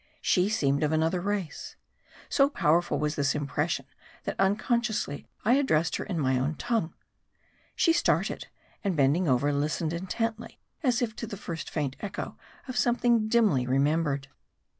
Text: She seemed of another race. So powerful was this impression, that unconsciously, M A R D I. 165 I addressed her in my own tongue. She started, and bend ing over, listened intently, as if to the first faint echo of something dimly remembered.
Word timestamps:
She 0.19 0.49
seemed 0.49 0.81
of 0.81 0.91
another 0.91 1.21
race. 1.21 1.75
So 2.27 2.49
powerful 2.49 2.97
was 2.97 3.13
this 3.15 3.35
impression, 3.35 3.85
that 4.23 4.35
unconsciously, 4.39 5.15
M 5.15 5.21
A 5.21 5.21
R 5.21 5.21
D 5.21 5.27
I. 5.27 5.49
165 5.57 5.57
I 5.57 5.59
addressed 5.59 5.95
her 5.97 6.05
in 6.05 6.17
my 6.19 6.39
own 6.43 6.55
tongue. 6.55 6.93
She 7.75 7.93
started, 7.93 8.47
and 8.83 8.97
bend 8.97 9.15
ing 9.17 9.27
over, 9.27 9.53
listened 9.53 9.93
intently, 9.93 10.57
as 10.81 11.03
if 11.03 11.15
to 11.17 11.27
the 11.27 11.37
first 11.37 11.69
faint 11.69 11.97
echo 11.99 12.35
of 12.67 12.77
something 12.79 13.27
dimly 13.27 13.67
remembered. 13.67 14.27